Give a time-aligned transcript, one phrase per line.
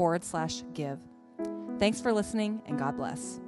[0.00, 0.98] forward slash give.
[1.78, 3.38] Thanks for listening and God bless.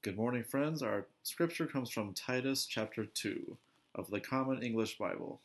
[0.00, 0.82] Good morning, friends.
[0.82, 3.58] Our scripture comes from Titus chapter 2
[3.94, 5.42] of the Common English Bible.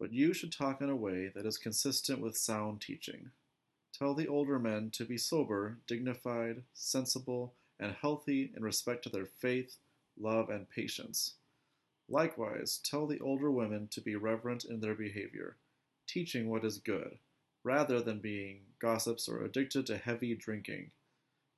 [0.00, 3.28] But you should talk in a way that is consistent with sound teaching.
[3.92, 9.26] Tell the older men to be sober, dignified, sensible, and healthy in respect to their
[9.26, 9.76] faith,
[10.18, 11.34] love, and patience.
[12.08, 15.56] Likewise, tell the older women to be reverent in their behavior,
[16.06, 17.18] teaching what is good,
[17.62, 20.90] rather than being gossips or addicted to heavy drinking.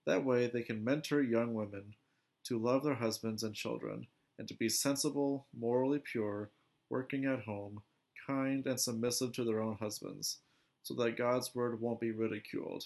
[0.07, 1.97] That way, they can mentor young women
[2.45, 4.07] to love their husbands and children,
[4.39, 6.51] and to be sensible, morally pure,
[6.89, 7.83] working at home,
[8.27, 10.39] kind, and submissive to their own husbands,
[10.85, 12.85] so that God's word won't be ridiculed.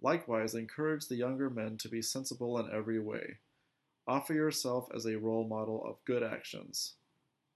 [0.00, 3.38] Likewise, encourage the younger men to be sensible in every way
[4.06, 6.94] Offer yourself as a role model of good actions.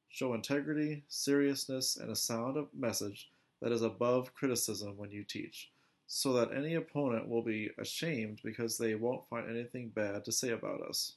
[0.08, 3.28] Show integrity, seriousness, and a sound message
[3.60, 5.70] that is above criticism when you teach,
[6.06, 10.50] so that any opponent will be ashamed because they won't find anything bad to say
[10.50, 11.16] about us.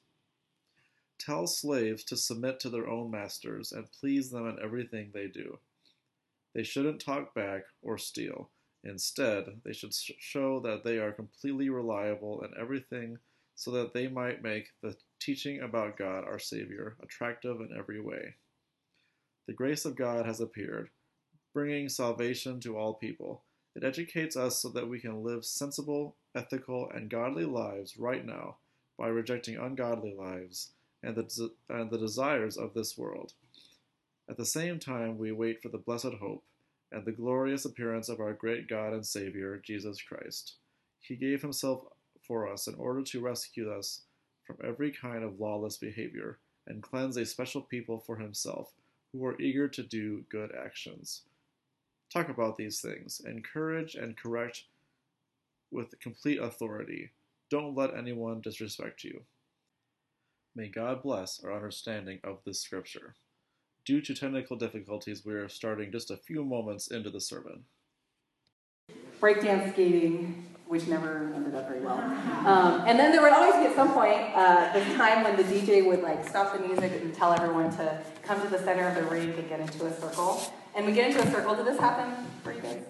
[1.17, 5.59] Tell slaves to submit to their own masters and please them in everything they do.
[6.53, 8.49] They shouldn't talk back or steal.
[8.83, 13.19] Instead, they should show that they are completely reliable in everything
[13.55, 18.35] so that they might make the teaching about God, our Savior, attractive in every way.
[19.47, 20.89] The grace of God has appeared,
[21.53, 23.43] bringing salvation to all people.
[23.75, 28.57] It educates us so that we can live sensible, ethical, and godly lives right now
[28.97, 30.71] by rejecting ungodly lives
[31.03, 33.33] and the, and the desires of this world.
[34.29, 36.43] At the same time, we wait for the blessed hope
[36.91, 40.55] and the glorious appearance of our great God and Savior, Jesus Christ.
[40.99, 41.83] He gave himself
[42.21, 44.01] for us in order to rescue us
[44.45, 48.71] from every kind of lawless behavior and cleanse a special people for himself
[49.11, 51.23] who are eager to do good actions.
[52.11, 54.63] Talk about these things, encourage and correct
[55.71, 57.11] with complete authority.
[57.49, 59.21] Don't let anyone disrespect you.
[60.55, 63.15] May God bless our understanding of this scripture.
[63.85, 67.63] Due to technical difficulties, we are starting just a few moments into the sermon.
[69.19, 71.99] Breakdance skating, which never ended up very well.
[72.47, 75.43] Um, and then there would always be at some point uh, this time when the
[75.43, 78.95] DJ would like stop the music and tell everyone to come to the center of
[78.95, 80.41] the ring and get into a circle.
[80.73, 81.55] And we get into a circle.
[81.55, 82.85] Did this happen for you guys?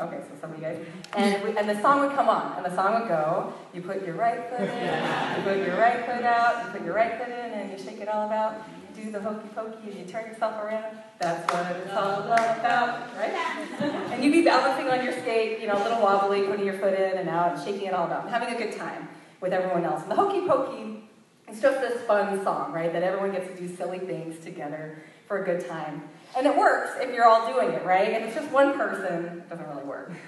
[0.00, 0.84] Okay, so some of you guys.
[1.14, 4.04] And, we, and the song would come on, and the song would go, you put
[4.04, 7.28] your right foot in, you put your right foot out, you put your right foot
[7.28, 8.54] in, and you shake it all about
[8.96, 10.96] you do the hokey pokey and you turn yourself around.
[11.18, 13.32] That's what it's all about, right?
[14.12, 16.94] and you'd be balancing on your skate, you know, a little wobbly, putting your foot
[16.94, 19.08] in and out, and shaking it all about, and having a good time
[19.40, 20.02] with everyone else.
[20.02, 21.04] And the hokey pokey
[21.48, 22.92] is just this fun song, right?
[22.92, 26.02] That everyone gets to do silly things together for a good time.
[26.36, 28.12] And it works if you're all doing it, right?
[28.12, 30.12] And it's just one person, it doesn't really work.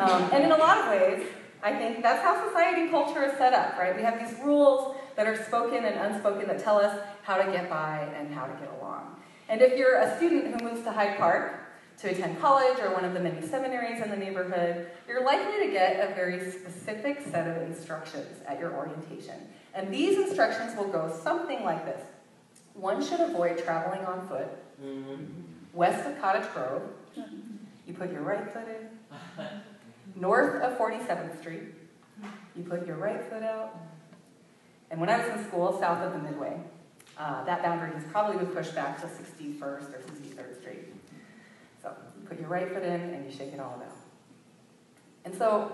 [0.00, 1.26] Um, and in a lot of ways,
[1.62, 3.94] I think that's how society and culture is set up, right?
[3.94, 7.68] We have these rules that are spoken and unspoken that tell us how to get
[7.68, 9.16] by and how to get along.
[9.48, 11.60] And if you're a student who moves to Hyde Park
[11.98, 15.70] to attend college or one of the many seminaries in the neighborhood, you're likely to
[15.70, 19.34] get a very specific set of instructions at your orientation.
[19.74, 22.02] And these instructions will go something like this
[22.80, 24.48] One should avoid traveling on foot
[24.82, 25.24] mm-hmm.
[25.74, 26.82] west of Cottage Grove.
[27.86, 29.44] You put your right foot in.
[30.16, 31.74] North of 47th Street.
[32.56, 33.78] You put your right foot out.
[34.90, 36.58] And when I was in school, south of the Midway,
[37.18, 40.94] uh, that boundary has probably been pushed back to 61st or 63rd Street.
[41.82, 43.96] So you put your right foot in and you shake it all out.
[45.26, 45.70] And so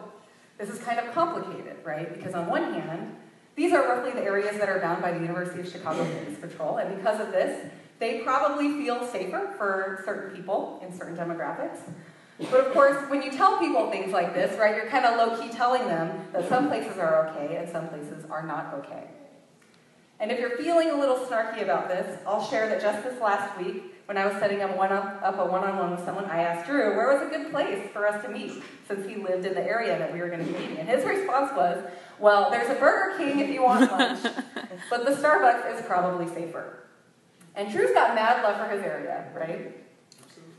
[0.59, 2.12] this is kind of complicated, right?
[2.17, 3.14] Because on one hand,
[3.56, 6.76] these are roughly the areas that are bound by the University of Chicago Police Patrol,
[6.76, 11.79] and because of this, they probably feel safer for certain people in certain demographics.
[12.38, 15.41] But of course, when you tell people things like this, right, you're kind of low
[15.41, 19.05] key telling them that some places are okay and some places are not okay.
[20.20, 23.59] And if you're feeling a little snarky about this, I'll share that just this last
[23.59, 26.26] week, when I was setting up, one up, up a one on one with someone,
[26.26, 29.44] I asked Drew where was a good place for us to meet since he lived
[29.44, 30.79] in the area that we were going to be meeting.
[30.79, 31.82] And his response was,
[32.19, 34.23] Well, there's a Burger King if you want lunch,
[34.91, 36.85] but the Starbucks is probably safer.
[37.55, 39.75] And Drew's got mad love for his area, right?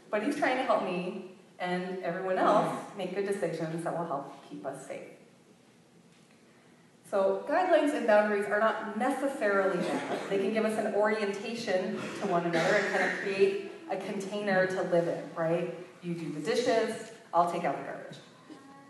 [0.09, 4.50] but he's trying to help me and everyone else make good decisions that will help
[4.50, 5.09] keep us safe.
[7.09, 10.19] So, guidelines and boundaries are not necessarily bad.
[10.30, 14.68] They can give us an orientation to one another and kind of create a container
[14.68, 15.74] to live in, right?
[16.03, 18.18] You do the dishes, I'll take out the garbage.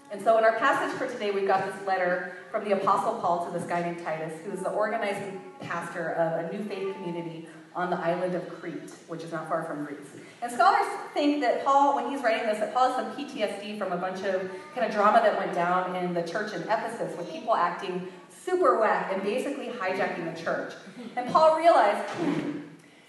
[0.09, 3.45] And so, in our passage for today, we've got this letter from the Apostle Paul
[3.45, 7.47] to this guy named Titus, who is the organizing pastor of a new faith community
[7.75, 10.07] on the island of Crete, which is not far from Greece.
[10.41, 13.91] And scholars think that Paul, when he's writing this, that Paul has some PTSD from
[13.91, 17.29] a bunch of kind of drama that went down in the church in Ephesus with
[17.29, 20.73] people acting super whack and basically hijacking the church.
[21.15, 22.61] And Paul realized, hmm,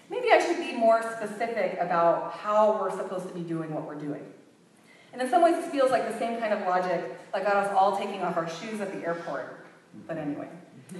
[0.09, 3.95] maybe I should be more specific about how we're supposed to be doing what we're
[3.95, 4.25] doing.
[5.13, 7.71] And in some ways, this feels like the same kind of logic that got us
[7.75, 9.65] all taking off our shoes at the airport.
[10.07, 10.47] But anyway.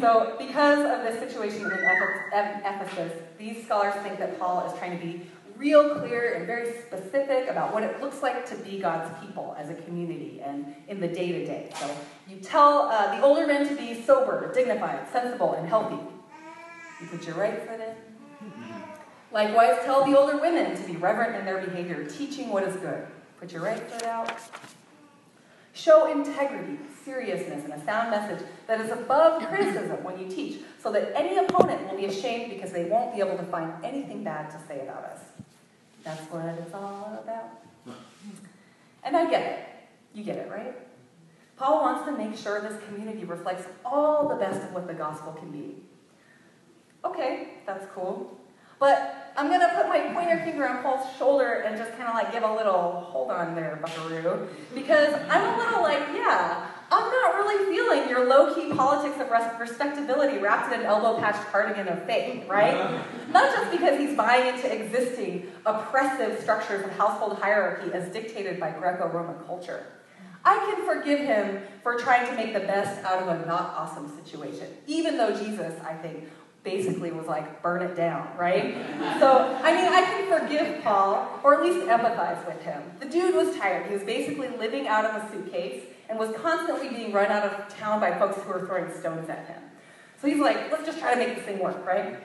[0.00, 5.04] So, because of this situation in Ephesus, these scholars think that Paul is trying to
[5.04, 5.26] be
[5.56, 9.70] real clear and very specific about what it looks like to be God's people as
[9.70, 11.70] a community and in the day to day.
[11.80, 11.90] So,
[12.28, 15.98] you tell uh, the older men to be sober, dignified, sensible, and healthy.
[17.00, 18.52] You put your right foot in.
[19.32, 23.06] Likewise, tell the older women to be reverent in their behavior, teaching what is good.
[23.40, 24.32] Put your right foot out.
[25.72, 30.90] Show integrity, seriousness, and a sound message that is above criticism when you teach, so
[30.92, 34.50] that any opponent will be ashamed because they won't be able to find anything bad
[34.50, 35.20] to say about us.
[36.02, 37.94] That's what it's all about.
[39.04, 39.66] And I get it.
[40.14, 40.74] You get it, right?
[41.56, 45.32] Paul wants to make sure this community reflects all the best of what the gospel
[45.32, 45.76] can be.
[47.04, 48.38] Okay, that's cool.
[48.78, 52.14] But I'm going to put my pointer finger on Paul's shoulder and just kind of
[52.14, 54.48] like give a little hold on there, buckaroo.
[54.74, 59.30] Because I'm a little like, yeah, I'm not really feeling your low key politics of
[59.60, 63.00] respectability wrapped in an elbow patched cardigan of faith, right?
[63.30, 68.72] Not just because he's buying into existing oppressive structures of household hierarchy as dictated by
[68.72, 69.86] Greco Roman culture.
[70.44, 74.10] I can forgive him for trying to make the best out of a not awesome
[74.16, 76.28] situation, even though Jesus, I think,
[76.68, 78.74] basically was like, burn it down, right?
[79.18, 82.82] So, I mean, I can forgive Paul, or at least empathize with him.
[83.00, 83.86] The dude was tired.
[83.86, 87.74] He was basically living out of a suitcase and was constantly being run out of
[87.74, 89.62] town by folks who were throwing stones at him.
[90.20, 92.16] So he's like, let's just try to make this thing work, right?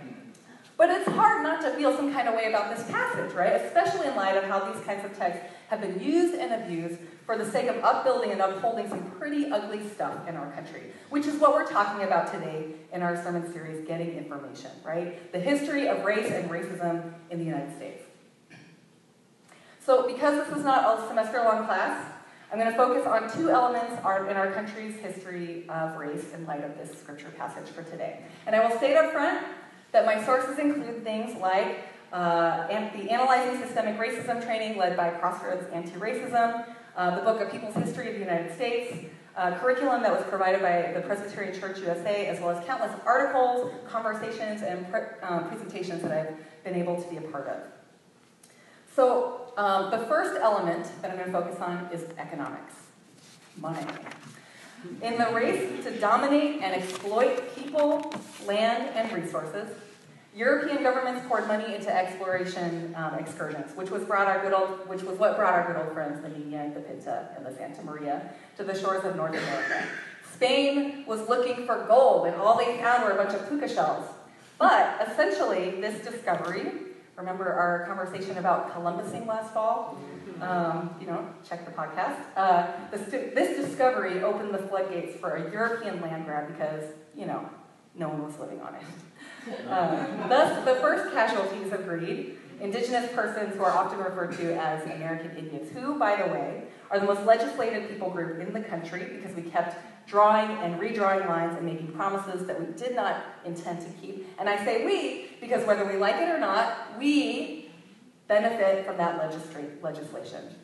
[0.75, 3.53] But it's hard not to feel some kind of way about this passage, right?
[3.61, 7.37] Especially in light of how these kinds of texts have been used and abused for
[7.37, 11.35] the sake of upbuilding and upholding some pretty ugly stuff in our country, which is
[11.39, 15.31] what we're talking about today in our sermon series, Getting Information, right?
[15.31, 18.03] The history of race and racism in the United States.
[19.85, 22.09] So, because this is not a semester long class,
[22.51, 26.63] I'm going to focus on two elements in our country's history of race in light
[26.63, 28.19] of this scripture passage for today.
[28.45, 29.43] And I will state up front
[29.91, 31.79] that my sources include things like
[32.13, 37.75] uh, the Analyzing Systemic Racism training led by Crossroads Anti-Racism, uh, the book of People's
[37.75, 38.95] History of the United States,
[39.59, 44.61] curriculum that was provided by the Presbyterian Church USA, as well as countless articles, conversations,
[44.61, 47.57] and pre- um, presentations that I've been able to be a part of.
[48.95, 52.75] So, um, the first element that I'm going to focus on is economics
[53.57, 53.85] money.
[55.01, 58.13] In the race to dominate and exploit people,
[58.45, 59.69] land, and resources,
[60.35, 65.03] European governments poured money into exploration um, excursions, which was brought our good old, which
[65.03, 68.33] was what brought our good old friends, the Nina, the Pinta, and the Santa Maria,
[68.57, 69.83] to the shores of North America.
[70.33, 74.05] Spain was looking for gold, and all they found were a bunch of puka shells.
[74.57, 76.71] But essentially, this discovery,
[77.15, 79.99] remember our conversation about Columbusing last fall?
[80.41, 82.17] Um, you know, check the podcast.
[82.35, 87.47] Uh, this, this discovery opened the floodgates for a European land grab because, you know,
[87.95, 88.81] no one was living on it.
[89.69, 94.83] Uh, thus, the first casualties of greed, indigenous persons who are often referred to as
[94.83, 99.05] American Indians, who, by the way, are the most legislated people group in the country
[99.15, 103.81] because we kept drawing and redrawing lines and making promises that we did not intend
[103.81, 104.27] to keep.
[104.39, 107.71] And I say we because whether we like it or not, we
[108.27, 109.17] benefit from that
[109.81, 110.55] legislation.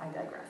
[0.00, 0.48] I digress.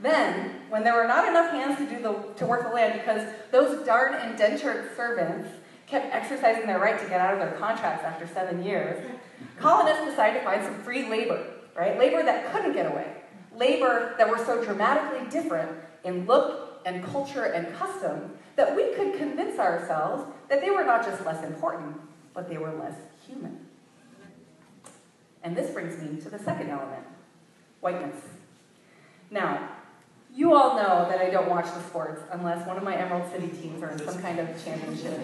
[0.00, 3.28] Then, when there were not enough hands to do the to work the land because
[3.50, 5.48] those darn indentured servants
[5.88, 9.02] kept exercising their right to get out of their contracts after seven years,
[9.58, 11.44] colonists decided to find some free labor,
[11.76, 11.98] right?
[11.98, 13.06] Labor that couldn't get away.
[13.56, 15.70] Labor that were so dramatically different
[16.04, 21.04] in look and culture and custom that we could convince ourselves that they were not
[21.04, 21.96] just less important,
[22.34, 22.94] but they were less
[23.26, 23.66] human.
[25.42, 27.04] And this brings me to the second element
[27.80, 28.16] whiteness.
[29.30, 29.70] Now,
[30.38, 33.48] you all know that I don't watch the sports unless one of my Emerald City
[33.48, 35.18] teams are in some kind of championship.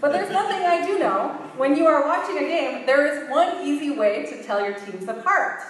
[0.00, 1.30] But there's one thing I do know.
[1.56, 5.08] When you are watching a game, there is one easy way to tell your teams
[5.08, 5.62] apart.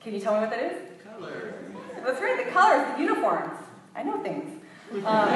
[0.00, 0.78] Can you tell me what that is?
[1.04, 1.54] Color.
[2.04, 3.56] That's right, the colors, the uniforms.
[3.94, 4.60] I know things.
[4.90, 5.28] Um,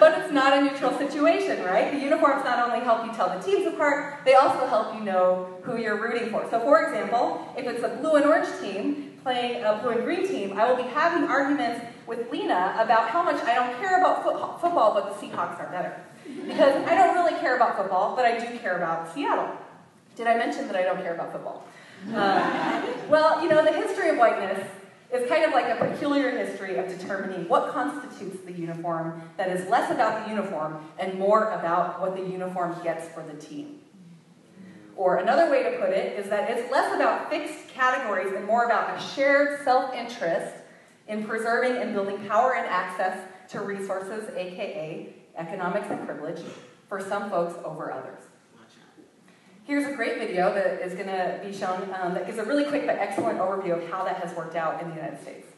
[0.00, 1.90] but it's not a neutral situation, right?
[1.90, 5.56] The uniforms not only help you tell the teams apart, they also help you know
[5.62, 6.46] who you're rooting for.
[6.50, 10.28] So, for example, if it's a blue and orange team playing a blue and green
[10.28, 14.22] team, I will be having arguments with Lena about how much I don't care about
[14.22, 15.98] foot- football, but the Seahawks are better.
[16.46, 19.48] Because I don't really care about football, but I do care about Seattle.
[20.14, 21.66] Did I mention that I don't care about football?
[22.14, 24.68] Uh, well, you know, the history of whiteness
[25.12, 29.68] is kind of like a peculiar history of determining what constitutes the uniform that is
[29.70, 33.78] less about the uniform and more about what the uniform gets for the team.
[34.96, 38.64] Or another way to put it is that it's less about fixed categories and more
[38.64, 40.54] about a shared self interest
[41.08, 43.18] in preserving and building power and access
[43.50, 46.40] to resources, aka economics and privilege,
[46.88, 48.20] for some folks over others.
[49.64, 52.64] Here's a great video that is going to be shown um, that gives a really
[52.64, 55.48] quick but excellent overview of how that has worked out in the United States.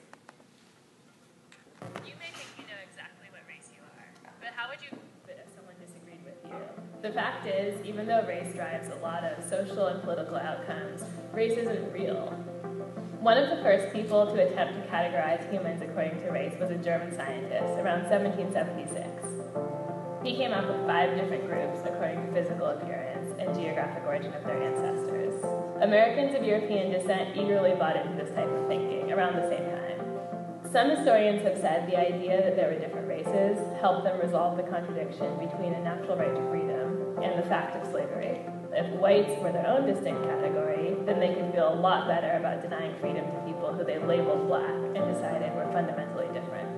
[2.07, 4.97] You may think you know exactly what race you are, but how would you
[5.29, 6.96] if someone disagreed with you?
[7.07, 11.57] The fact is, even though race drives a lot of social and political outcomes, race
[11.57, 12.35] isn't real.
[13.23, 16.83] One of the first people to attempt to categorize humans according to race was a
[16.83, 19.07] German scientist around 1776.
[20.27, 24.43] He came up with five different groups according to physical appearance and geographic origin of
[24.43, 25.39] their ancestors.
[25.83, 29.87] Americans of European descent eagerly bought into this type of thinking around the same time.
[30.73, 34.67] Some historians have said the idea that there were different races helped them resolve the
[34.67, 36.76] contradiction between a natural right to freedom
[37.23, 38.41] and the fact of slavery.
[38.73, 42.63] If whites were their own distinct category, then they could feel a lot better about
[42.63, 46.69] denying freedom to people who they labeled black and decided were fundamentally different.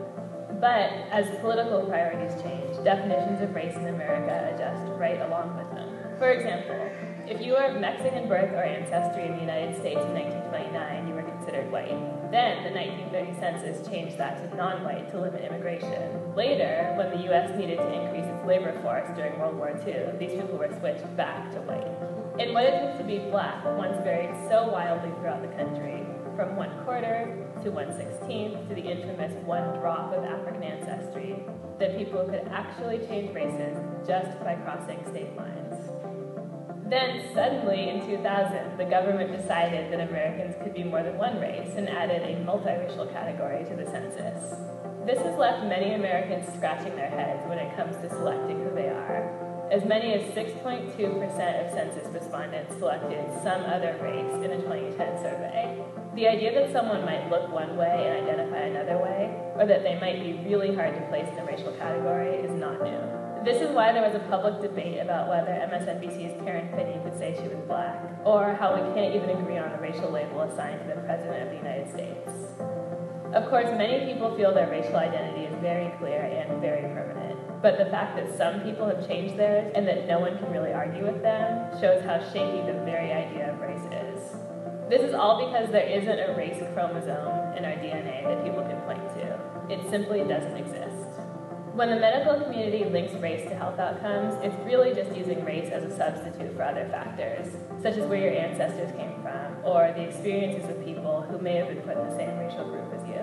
[0.60, 6.18] But as political priorities change, definitions of race in America adjust right along with them.
[6.18, 6.90] For example,
[7.28, 11.14] if you were of Mexican birth or ancestry in the United States in 1929, you
[11.14, 11.92] were considered white.
[12.32, 16.34] Then the 1930 census changed that to non-white to limit immigration.
[16.34, 17.52] Later, when the U.S.
[17.58, 21.52] needed to increase its labor force during World War II, these people were switched back
[21.52, 21.92] to white.
[22.40, 26.56] And what it took to be black once varied so wildly throughout the country, from
[26.56, 27.28] one quarter
[27.62, 31.34] to one sixteenth to the infamous one drop of African ancestry,
[31.78, 35.57] that people could actually change races just by crossing state lines.
[36.88, 41.76] Then, suddenly, in 2000, the government decided that Americans could be more than one race
[41.76, 44.56] and added a multiracial category to the census.
[45.04, 48.88] This has left many Americans scratching their heads when it comes to selecting who they
[48.88, 49.68] are.
[49.70, 55.76] As many as 6.2% of census respondents selected some other race in a 2010 survey.
[56.14, 60.00] The idea that someone might look one way and identify another way, or that they
[60.00, 63.17] might be really hard to place in a racial category, is not new.
[63.44, 67.38] This is why there was a public debate about whether MSNBC's Karen Finney could say
[67.40, 70.94] she was black, or how we can't even agree on the racial label assigned to
[70.94, 72.30] the President of the United States.
[73.32, 77.78] Of course, many people feel their racial identity is very clear and very permanent, but
[77.78, 81.04] the fact that some people have changed theirs and that no one can really argue
[81.04, 84.34] with them shows how shaky the very idea of race is.
[84.90, 88.80] This is all because there isn't a race chromosome in our DNA that people can
[88.82, 89.38] point to.
[89.70, 91.07] It simply doesn't exist.
[91.78, 95.84] When the medical community links race to health outcomes, it's really just using race as
[95.84, 100.68] a substitute for other factors, such as where your ancestors came from, or the experiences
[100.68, 103.22] of people who may have been put in the same racial group as you.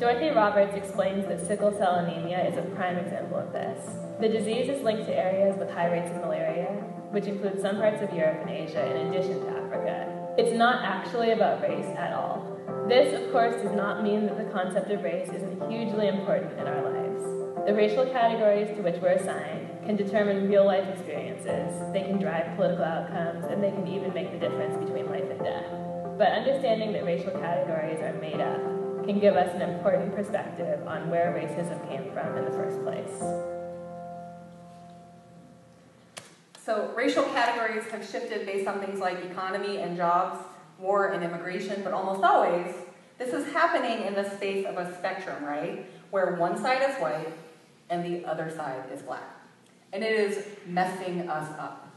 [0.00, 3.84] Dorothy Roberts explains that sickle cell anemia is a prime example of this.
[4.18, 6.72] The disease is linked to areas with high rates of malaria,
[7.10, 10.34] which include some parts of Europe and Asia in addition to Africa.
[10.38, 12.48] It's not actually about race at all.
[12.88, 16.66] This, of course, does not mean that the concept of race isn't hugely important in
[16.66, 17.43] our lives.
[17.66, 22.54] The racial categories to which we're assigned can determine real life experiences, they can drive
[22.56, 25.64] political outcomes, and they can even make the difference between life and death.
[26.18, 28.60] But understanding that racial categories are made up
[29.06, 33.18] can give us an important perspective on where racism came from in the first place.
[36.62, 40.38] So, racial categories have shifted based on things like economy and jobs,
[40.78, 42.74] war and immigration, but almost always,
[43.16, 45.86] this is happening in the space of a spectrum, right?
[46.10, 47.32] Where one side is white
[47.94, 49.40] and the other side is black.
[49.92, 51.92] And it is messing us up.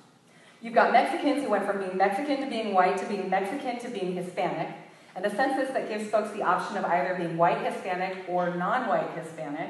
[0.61, 3.89] You've got Mexicans who went from being Mexican to being white to being Mexican to
[3.89, 4.69] being Hispanic,
[5.15, 8.87] and a census that gives folks the option of either being white Hispanic or non
[8.87, 9.69] white Hispanic.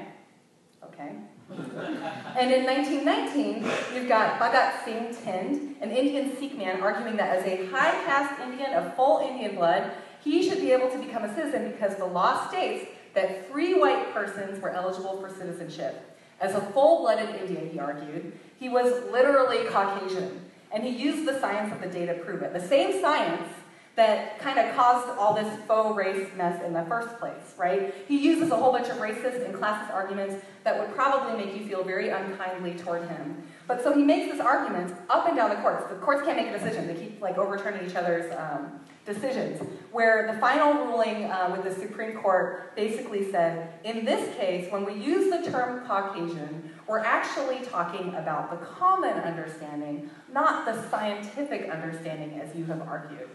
[0.83, 1.15] Okay?
[1.49, 3.63] and in 1919,
[3.95, 8.41] you've got Bhagat Singh Thind, an Indian Sikh man, arguing that as a high caste
[8.41, 9.91] Indian of full Indian blood,
[10.21, 14.13] he should be able to become a citizen because the law states that three white
[14.13, 16.16] persons were eligible for citizenship.
[16.39, 20.41] As a full blooded Indian, he argued, He was literally Caucasian,
[20.71, 22.53] and he used the science of the day to prove it.
[22.53, 23.49] The same science
[23.97, 27.95] that kind of caused all this faux race mess in the first place, right?
[28.07, 31.67] He uses a whole bunch of racist and classist arguments that would probably make you
[31.67, 33.41] feel very unkindly toward him.
[33.65, 35.89] But so he makes this argument up and down the courts.
[35.89, 36.85] The courts can't make a decision.
[36.85, 39.59] They keep like overturning each other's um, decisions.
[39.91, 44.85] Where the final ruling uh, with the Supreme Court basically said, in this case, when
[44.85, 51.71] we use the term Caucasian, we're actually talking about the common understanding, not the scientific
[51.71, 53.29] understanding as you have argued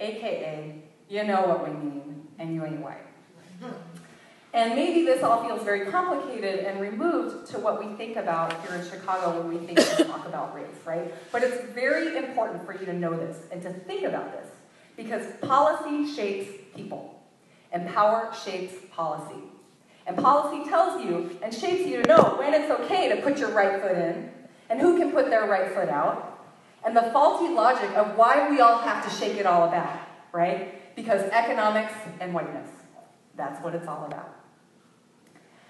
[0.00, 3.06] aka, you know what we mean, and you ain't white.
[4.52, 8.76] And maybe this all feels very complicated and removed to what we think about here
[8.76, 11.12] in Chicago when we think and talk about race, right?
[11.32, 14.53] But it's very important for you to know this and to think about this
[14.96, 17.22] because policy shapes people
[17.72, 19.40] and power shapes policy.
[20.06, 23.50] And policy tells you and shapes you to know when it's okay to put your
[23.50, 24.30] right foot in
[24.68, 26.34] and who can put their right foot out
[26.84, 29.98] and the faulty logic of why we all have to shake it all about,
[30.32, 30.94] right?
[30.94, 32.68] Because economics and whiteness.
[33.36, 34.36] That's what it's all about.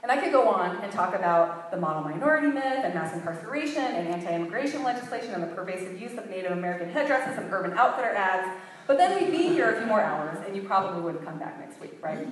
[0.02, 3.82] And I could go on and talk about the model minority myth and mass incarceration
[3.82, 8.10] and anti immigration legislation and the pervasive use of Native American headdresses and urban outfitter
[8.10, 8.46] ads,
[8.86, 11.58] but then we'd be here a few more hours and you probably wouldn't come back
[11.58, 12.26] next week, right?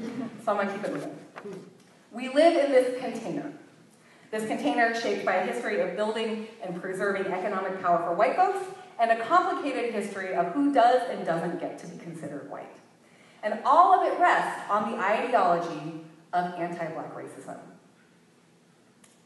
[0.44, 1.70] So I'm gonna keep it moving.
[2.10, 3.52] We live in this container.
[4.30, 8.66] This container shaped by a history of building and preserving economic power for white folks
[8.98, 12.76] and a complicated history of who does and doesn't get to be considered white.
[13.42, 17.58] And all of it rests on the ideology of anti-black racism.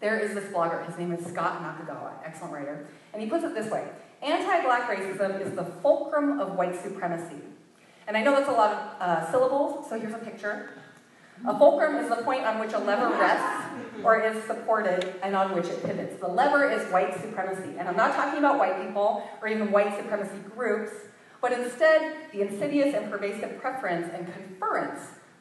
[0.01, 3.55] There is this blogger, his name is Scott Nakagawa, excellent writer, and he puts it
[3.55, 3.89] this way,
[4.23, 7.43] anti-black racism is the fulcrum of white supremacy.
[8.07, 10.71] And I know that's a lot of uh, syllables, so here's a picture.
[11.47, 13.67] A fulcrum is the point on which a lever rests
[14.03, 16.19] or is supported and on which it pivots.
[16.21, 17.77] The lever is white supremacy.
[17.79, 20.93] And I'm not talking about white people or even white supremacy groups,
[21.43, 25.01] but instead the insidious and pervasive preference and conference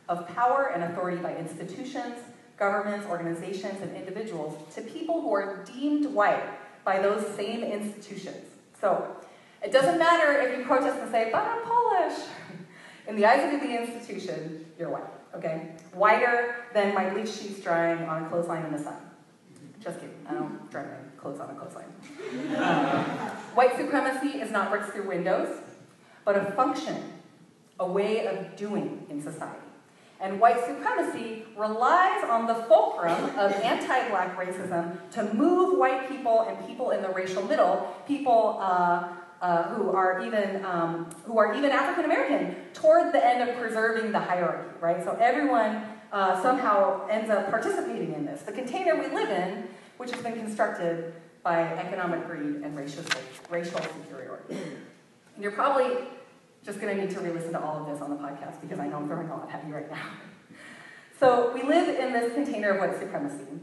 [0.09, 2.15] of power and authority by institutions,
[2.57, 6.43] governments, organizations, and individuals to people who are deemed white
[6.83, 8.45] by those same institutions.
[8.79, 9.15] So
[9.63, 12.19] it doesn't matter if you protest and say, but I'm Polish.
[13.07, 15.03] In the eyes of the institution, you're white
[15.37, 15.71] okay?
[15.93, 18.97] Whiter than my bleach sheets drying on a clothesline in the sun.
[19.83, 21.85] Just kidding, I don't dry my clothes on a clothesline.
[23.55, 25.59] white supremacy is not bricks through windows,
[26.23, 27.13] but a function,
[27.79, 29.59] a way of doing in society.
[30.21, 36.41] And white supremacy relies on the fulcrum of anti black racism to move white people
[36.47, 39.09] and people in the racial middle, people uh,
[39.41, 44.11] uh, who are even um, who are even African American toward the end of preserving
[44.11, 45.03] the hierarchy, right?
[45.03, 48.43] So everyone uh, somehow ends up participating in this.
[48.43, 53.03] The container we live in, which has been constructed by economic greed and racial
[53.49, 54.55] racial superiority.
[55.35, 55.97] And you're probably
[56.65, 58.87] just going to need to re-listen to all of this on the podcast because I
[58.87, 60.01] know I'm throwing a lot at you right now.
[61.17, 63.57] So we live in this container of white supremacy,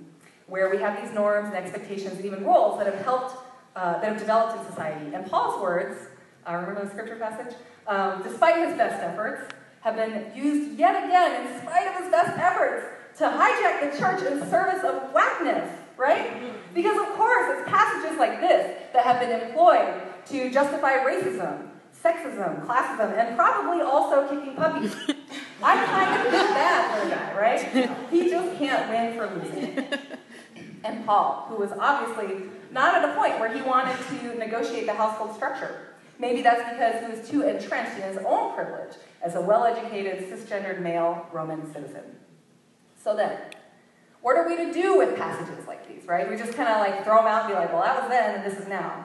[0.47, 3.37] where we have these norms and expectations and even roles that have helped
[3.77, 5.15] uh, that have developed in society.
[5.15, 6.09] And Paul's words,
[6.49, 7.55] uh, remember the scripture passage?
[7.87, 12.39] Um, despite his best efforts, have been used yet again, in spite of his best
[12.39, 12.87] efforts,
[13.19, 16.43] to hijack the church in service of whackness, right?
[16.73, 21.69] Because, of course, it's passages like this that have been employed to justify racism,
[22.03, 24.95] sexism, classism, and probably also kicking puppies.
[25.63, 28.11] I kind of feel bad for the guy, right?
[28.11, 29.87] He just can't win for losing.
[30.85, 34.95] And Paul, who was obviously not at a point where he wanted to negotiate the
[34.95, 35.95] household structure.
[36.19, 40.29] Maybe that's because he was too entrenched in his own privilege as a well educated,
[40.29, 42.03] cisgendered male Roman citizen.
[43.03, 43.39] So then,
[44.21, 46.29] what are we to do with passages like these, right?
[46.29, 48.37] We just kind of like throw them out and be like, well, that was then
[48.37, 49.05] and this is now.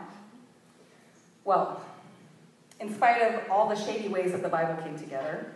[1.44, 1.82] Well,
[2.80, 5.54] in spite of all the shady ways that the Bible came together,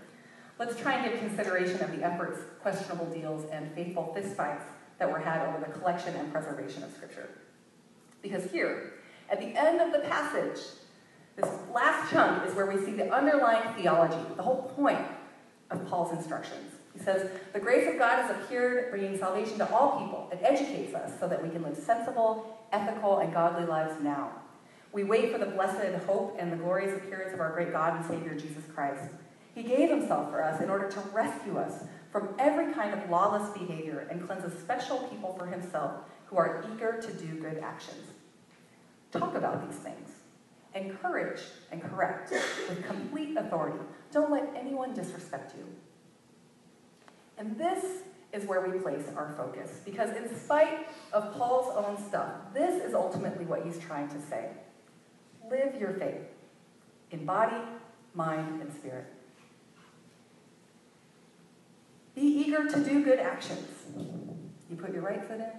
[0.60, 4.64] let's try and give consideration of the efforts, questionable deals, and faithful fistfights
[4.98, 7.30] that were had over the collection and preservation of Scripture.
[8.22, 8.94] Because here,
[9.30, 10.60] at the end of the passage,
[11.36, 15.00] this last chunk is where we see the underlying theology, the whole point
[15.70, 16.74] of Paul's instructions.
[16.94, 20.30] He says, The grace of God has appeared, bringing salvation to all people.
[20.32, 24.32] It educates us so that we can live sensible, ethical, and godly lives now.
[24.94, 28.06] We wait for the blessed hope and the glorious appearance of our great God and
[28.06, 29.04] Savior, Jesus Christ.
[29.56, 33.50] He gave himself for us in order to rescue us from every kind of lawless
[33.58, 35.94] behavior and cleanse a special people for himself
[36.26, 38.08] who are eager to do good actions.
[39.12, 40.10] Talk about these things.
[40.74, 43.80] Encourage and correct with complete authority.
[44.12, 45.66] Don't let anyone disrespect you.
[47.38, 47.84] And this
[48.32, 49.82] is where we place our focus.
[49.84, 54.50] Because in spite of Paul's own stuff, this is ultimately what he's trying to say.
[55.50, 56.22] Live your faith
[57.12, 57.58] in body,
[58.14, 59.06] mind, and spirit.
[62.16, 63.68] Be eager to do good actions.
[64.70, 65.52] You put your right foot in.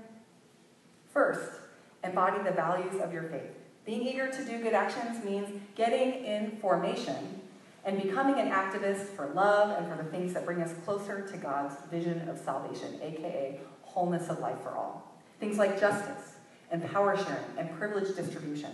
[1.12, 1.60] First,
[2.04, 3.50] embody the values of your faith.
[3.84, 7.40] Being eager to do good actions means getting in formation
[7.84, 11.36] and becoming an activist for love and for the things that bring us closer to
[11.36, 15.12] God's vision of salvation, aka wholeness of life for all.
[15.40, 16.36] Things like justice
[16.70, 18.70] and power sharing and privilege distribution.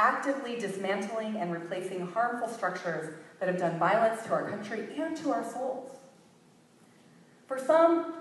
[0.00, 5.30] Actively dismantling and replacing harmful structures that have done violence to our country and to
[5.30, 5.90] our souls.
[7.46, 8.14] For some,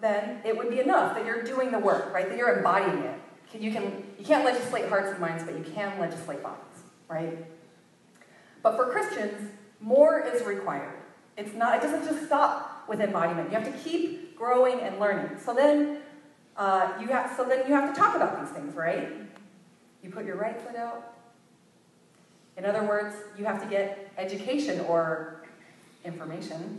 [0.00, 2.28] then it would be enough that you're doing the work, right?
[2.28, 3.20] That you're embodying it.
[3.56, 7.46] You, can, you can't legislate hearts and minds, but you can legislate bodies, right?
[8.64, 10.98] But for Christians, more is required.
[11.36, 13.52] It's not, it doesn't just stop with embodiment.
[13.52, 15.38] You have to keep growing and learning.
[15.44, 15.98] So then
[16.56, 19.12] uh, you have so then you have to talk about these things, right?
[20.04, 21.14] You put your right foot out.
[22.58, 25.46] In other words, you have to get education or
[26.04, 26.78] information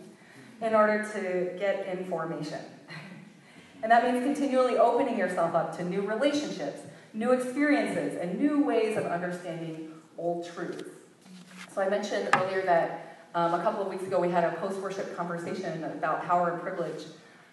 [0.62, 2.60] in order to get information.
[3.82, 6.82] and that means continually opening yourself up to new relationships,
[7.16, 10.88] new experiences, and new ways of understanding old truths.
[11.74, 15.18] So I mentioned earlier that um, a couple of weeks ago we had a post-worship
[15.18, 17.06] conversation about power and privilege.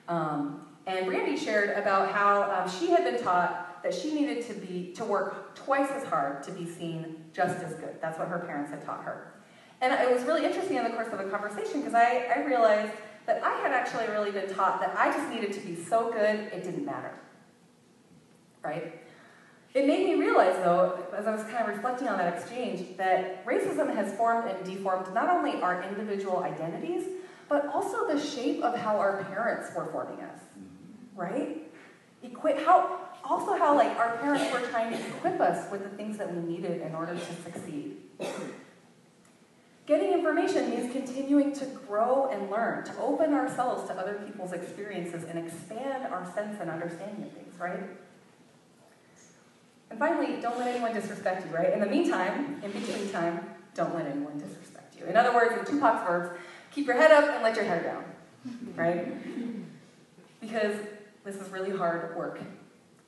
[0.07, 4.55] Um, and Brandy shared about how um, she had been taught that she needed to
[4.55, 7.97] be to work twice as hard to be seen just as good.
[8.01, 9.33] That's what her parents had taught her.
[9.81, 12.93] And it was really interesting in the course of the conversation because I, I realized
[13.27, 16.37] that I had actually really been taught that I just needed to be so good
[16.53, 17.13] it didn't matter.
[18.63, 19.01] Right?
[19.75, 23.45] It made me realize, though, as I was kind of reflecting on that exchange, that
[23.47, 27.05] racism has formed and deformed not only our individual identities,
[27.49, 30.42] but also the shape of how our parents were forming us.
[31.15, 31.71] Right?
[32.23, 36.19] Equip how also how like our parents were trying to equip us with the things
[36.19, 37.97] that we needed in order to succeed.
[39.87, 45.25] Getting information means continuing to grow and learn, to open ourselves to other people's experiences
[45.25, 47.81] and expand our sense and understanding of things, right?
[49.91, 51.73] And finally, don't let anyone disrespect you, right?
[51.73, 53.41] In the meantime, in between time,
[53.75, 55.07] don't let anyone disrespect you.
[55.07, 56.39] In other words, in Tupac's words,
[56.71, 58.05] keep your head up and let your hair down,
[58.77, 59.13] right?
[60.41, 60.77] Because
[61.25, 62.41] this is really hard work,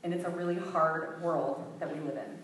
[0.02, 2.38] and it's a really hard world that we live in.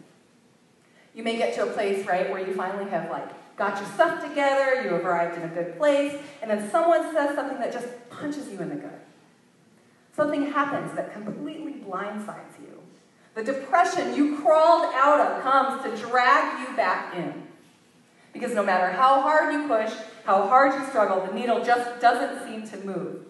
[1.14, 4.26] You may get to a place, right, where you finally have like got your stuff
[4.26, 7.88] together, you have arrived in a good place, and then someone says something that just
[8.08, 9.06] punches you in the gut.
[10.16, 12.80] Something happens that completely blindsides you.
[13.34, 17.46] The depression you crawled out of comes to drag you back in.
[18.32, 19.92] Because no matter how hard you push,
[20.24, 23.26] how hard you struggle, the needle just doesn't seem to move.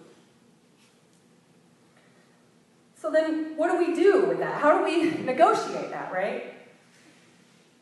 [3.01, 4.61] So then, what do we do with that?
[4.61, 6.55] How do we negotiate that, right?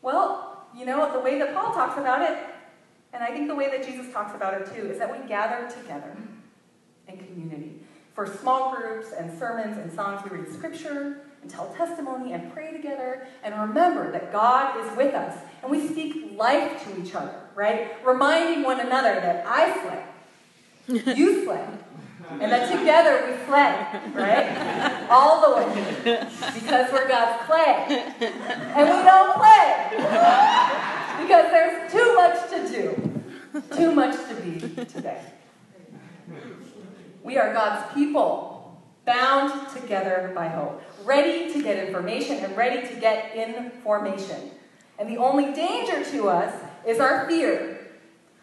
[0.01, 2.37] Well, you know, the way that Paul talks about it,
[3.11, 5.69] and I think the way that Jesus talks about it too, is that we gather
[5.69, 6.15] together
[7.07, 7.81] in community.
[8.13, 12.71] For small groups and sermons and songs, we read scripture and tell testimony and pray
[12.71, 15.37] together and remember that God is with us.
[15.61, 17.91] And we speak life to each other, right?
[18.05, 20.05] Reminding one another that I
[20.87, 21.65] slay, you slay,
[22.31, 23.73] and that together we slay,
[24.13, 25.07] right?
[25.09, 26.27] All the way.
[26.53, 28.03] Because we're God's clay.
[28.19, 29.89] And we don't play.
[31.21, 35.21] Because there's too much to do, too much to be today.
[37.23, 42.99] We are God's people, bound together by hope, ready to get information and ready to
[42.99, 44.51] get information.
[44.99, 46.53] And the only danger to us
[46.85, 47.78] is our fear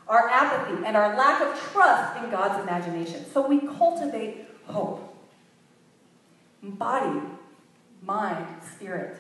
[0.09, 3.25] our apathy, and our lack of trust in God's imagination.
[3.33, 5.03] So we cultivate hope.
[6.63, 7.21] Body,
[8.03, 9.17] mind, spirit,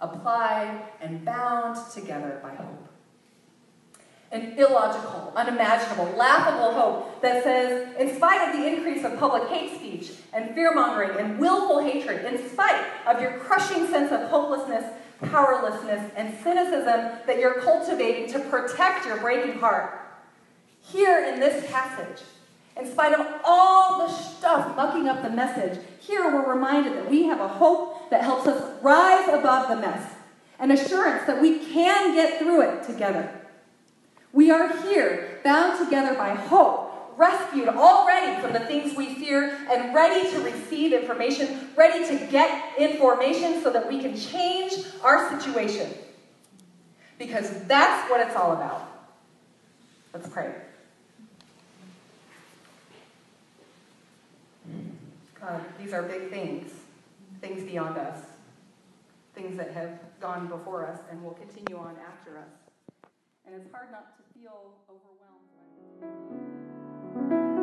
[0.00, 2.88] applied and bound together by hope.
[4.32, 9.76] An illogical, unimaginable, laughable hope that says, in spite of the increase of public hate
[9.76, 14.84] speech and fear mongering and willful hatred, in spite of your crushing sense of hopelessness,
[15.30, 20.00] powerlessness, and cynicism that you're cultivating to protect your breaking heart,
[20.92, 22.24] here in this passage,
[22.76, 27.24] in spite of all the stuff mucking up the message, here we're reminded that we
[27.24, 30.12] have a hope that helps us rise above the mess,
[30.58, 33.40] an assurance that we can get through it together.
[34.32, 39.94] We are here, bound together by hope, rescued already from the things we fear, and
[39.94, 45.92] ready to receive information, ready to get information so that we can change our situation.
[47.18, 48.90] Because that's what it's all about.
[50.12, 50.52] Let's pray.
[55.46, 56.72] Um, these are big things,
[57.42, 58.18] things beyond us,
[59.34, 62.48] things that have gone before us and will continue on after us.
[63.46, 64.72] And it's hard not to feel
[66.00, 67.53] overwhelmed.